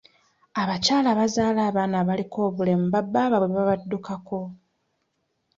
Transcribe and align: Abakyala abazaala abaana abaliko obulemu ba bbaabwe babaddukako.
Abakyala 0.61 1.07
abazaala 1.13 1.61
abaana 1.69 1.95
abaliko 2.03 2.37
obulemu 2.47 2.85
ba 2.93 3.01
bbaabwe 3.05 3.49
babaddukako. 3.55 4.39